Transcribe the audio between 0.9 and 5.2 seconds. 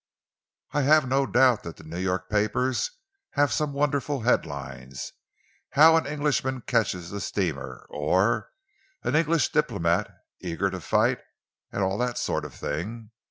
no doubt that the New York papers have some wonderful headlines